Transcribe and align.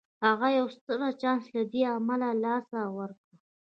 هغه 0.25 0.47
يو 0.57 0.65
ستر 0.75 0.99
چانس 1.21 1.43
له 1.55 1.63
دې 1.71 1.81
امله 1.95 2.29
له 2.33 2.37
لاسه 2.43 2.79
ورکړ. 2.97 3.31